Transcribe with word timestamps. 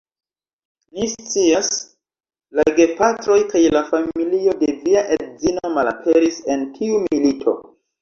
Ni 0.95 1.09
scias, 1.11 1.69
la 2.61 2.65
gepatroj 2.81 3.39
kaj 3.53 3.63
la 3.77 3.85
familio 3.93 4.59
de 4.65 4.73
via 4.81 5.07
edzino 5.21 5.75
malaperis 5.79 6.45
en 6.57 6.69
tiu 6.81 7.07
milito. 7.09 7.59